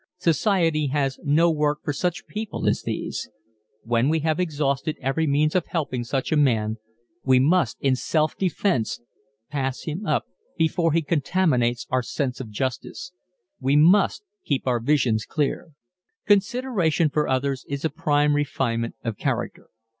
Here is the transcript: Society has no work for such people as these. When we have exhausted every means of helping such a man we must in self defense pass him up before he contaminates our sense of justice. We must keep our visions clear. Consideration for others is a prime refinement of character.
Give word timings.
Society 0.17 0.87
has 0.87 1.19
no 1.23 1.51
work 1.51 1.83
for 1.83 1.93
such 1.93 2.25
people 2.25 2.67
as 2.67 2.81
these. 2.81 3.29
When 3.83 4.09
we 4.09 4.21
have 4.21 4.39
exhausted 4.39 4.97
every 4.99 5.27
means 5.27 5.53
of 5.53 5.67
helping 5.67 6.03
such 6.03 6.31
a 6.31 6.35
man 6.35 6.77
we 7.23 7.39
must 7.39 7.77
in 7.81 7.95
self 7.95 8.35
defense 8.35 8.99
pass 9.51 9.83
him 9.83 10.07
up 10.07 10.25
before 10.57 10.91
he 10.93 11.03
contaminates 11.03 11.85
our 11.91 12.01
sense 12.01 12.39
of 12.41 12.49
justice. 12.49 13.11
We 13.59 13.75
must 13.75 14.23
keep 14.43 14.65
our 14.65 14.79
visions 14.79 15.23
clear. 15.27 15.69
Consideration 16.25 17.11
for 17.11 17.27
others 17.27 17.63
is 17.69 17.85
a 17.85 17.91
prime 17.91 18.35
refinement 18.35 18.95
of 19.03 19.17
character. 19.17 19.69